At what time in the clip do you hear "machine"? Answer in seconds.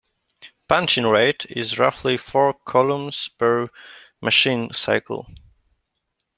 4.19-4.73